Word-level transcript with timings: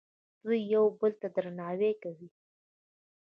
دوی 0.43 0.59
یو 0.73 0.83
بل 0.99 1.11
ته 1.21 1.27
درناوی 1.35 1.93
کوي. 2.03 2.29